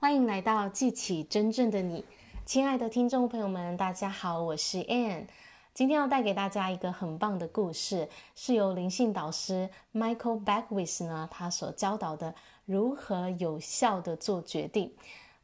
[0.00, 2.04] 欢迎来到记起真正的你，
[2.46, 5.26] 亲爱的听众朋友们，大家好，我是 Ann。
[5.74, 12.32] 今天要带给大家一个很棒的故事，是由灵性导师 Michael Beckwith 呢，他所教导的
[12.64, 14.94] 如何有效地做决定。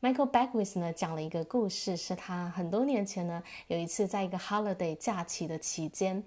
[0.01, 6.23] Michael Beckwith 呢讲了一个故事，是他很多年前呢有一次在一个 holiday 假期的期间，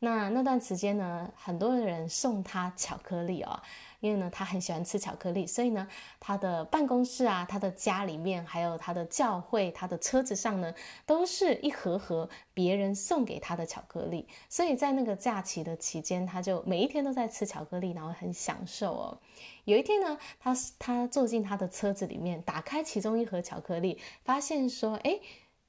[0.00, 3.62] 那那段时间呢，很多人送他巧克力哦。
[4.00, 5.86] 因为呢，他很喜欢吃巧克力，所以呢，
[6.18, 10.74] 他的办公室啊，他的家里面，还有他的教会，他的车子上呢，
[11.04, 14.26] 都是一盒盒别人送给他的巧克力。
[14.48, 19.18] 所以在那个假期的期间，他就每一天都在吃巧克力，然后很享受哦。
[19.66, 25.20] 有一天呢，他他坐进他的车子里面，打开其中一盒巧克力，发现说，哎，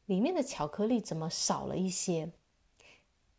[0.06, 2.30] 里面的巧克力怎么少了一些？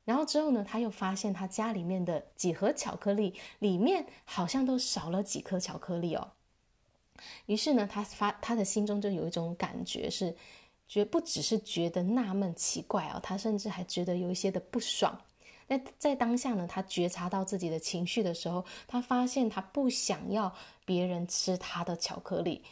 [0.04, 6.32] 然后之后呢，他又发现他家里面的几盒巧克力里面好像都少了几颗巧克力哦。
[7.46, 10.36] 于是呢，他发他的心中就有一种感觉是，
[10.88, 15.16] 觉不只是觉得纳闷奇怪哦，他甚至还觉得有一些的不爽。
[15.68, 20.52] 那在当下呢，他觉察到自己的情绪的时候，他发现他不想要
[20.84, 22.64] 别人吃他的巧克力。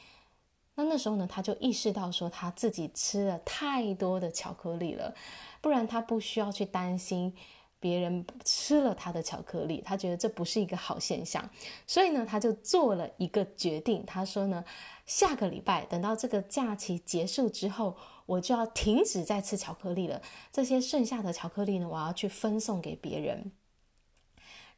[0.82, 5.14] 那那时候呢，他就意识到说他自己吃了太多的巧克力了。
[5.60, 7.34] 不然他不需要去担心
[7.78, 11.50] 别人吃了他的巧克力，他觉得这不是一个好现象，
[11.86, 14.02] 所以呢，他就做了一个决定。
[14.06, 14.64] 他说呢，
[15.04, 17.94] 下个礼拜等到这个假期结束之后，
[18.24, 20.22] 我就要停止再吃巧克力了。
[20.50, 23.52] 这些剩下的巧克力呢，我要去分送给别人。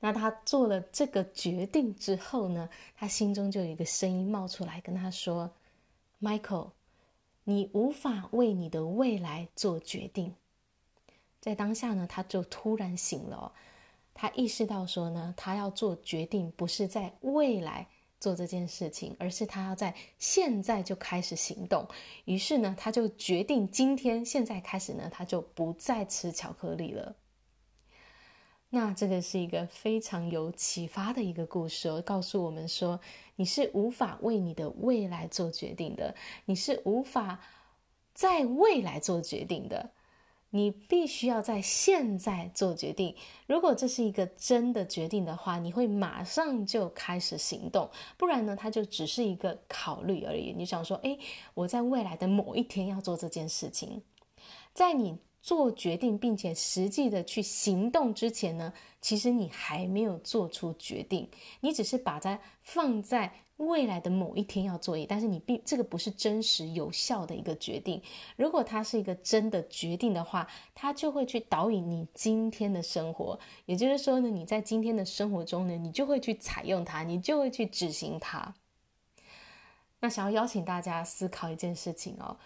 [0.01, 5.49] 那他做了这个决定之后呢，他心中就有一个声音冒出来跟他说
[6.23, 6.71] ：“Michael，
[7.45, 10.35] 你无法为你的未来做决定。”
[11.41, 13.53] 在当下呢，他就突然醒了，
[14.15, 17.89] 他意识到说呢，他要做决定，不是在未来
[18.21, 21.85] 做这件事情，而是他要在现在就开始行动。
[22.27, 27.17] 于是呢，他就决定今天现在开始呢，他就不再吃巧克力了。
[28.75, 32.99] 那这个是一个非常有启发的一个故事哦，告诉我们说，
[33.37, 36.15] 你是无法为你的未来做决定的，
[36.47, 37.39] 你是无法
[38.15, 39.91] 在未来做决定的。
[40.49, 43.15] 你必须要在现在做决定。
[43.47, 47.91] 如果这是一个真的决定的话，你会马上就开始行动。
[48.17, 50.55] 不然呢，它就只是一个考虑而已。
[50.57, 51.19] 你想说，诶，
[51.53, 54.03] 我在未来的某一天要做这件事情，
[54.73, 58.73] 在你做决定并且实际的去行动之前呢，
[59.03, 61.29] 其实你还没有做出决定，
[61.61, 63.35] 你只是把它放在。
[63.59, 68.03] 未来的某一天要做，但是你并这个不是真实有效的一个决定。
[68.35, 73.39] 如果它是一个真的决定的话，它就会去导引你今天的生活。
[73.67, 78.53] 也就是说呢，你在今天的生活中呢，你就会去采用它，你就会去执行它。
[80.01, 82.37] 那想要邀请大家思考一件事情哦，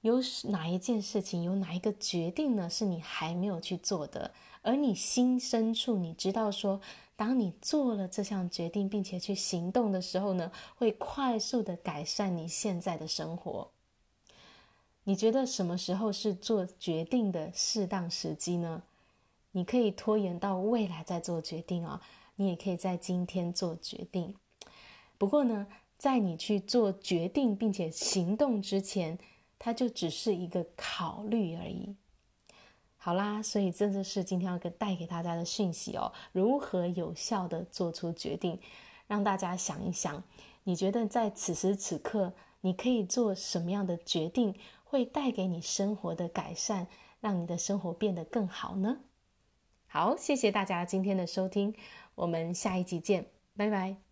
[0.00, 6.80] 有哪一件事情，有哪一个决定呢，是你还没有去做的，而你心深处你知道说。
[7.18, 13.70] 当你做了这项决定，并且去行动的时候呢，会快速的改善你现在的生活。
[15.04, 18.82] 你觉得什么时候是做决定的适当时机呢？
[19.52, 22.02] 你可以拖延到未来再做决定啊，
[22.34, 24.34] 你也可以在今天做决定。
[25.16, 29.18] 不过呢，在你去做决定并且行动之前，
[29.66, 31.96] 它就只是一个考虑而已。
[32.96, 36.12] 好啦，所以这就是今天要给带给大家的讯息哦。
[36.30, 38.60] 如何有效地做出决定，
[39.08, 40.22] 让大家想一想，
[40.62, 44.54] 你觉得在此时此刻，你可以做什么样的决定，
[44.84, 46.86] 会带给你生活的改善，
[47.18, 48.98] 让你的生活变得更好呢？
[49.88, 51.74] 好，谢谢大家今天的收听，
[52.14, 54.05] 我们下一集见，拜拜。